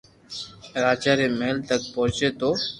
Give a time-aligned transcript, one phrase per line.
[0.83, 2.49] راجا ري مھل تڪ پوچي تو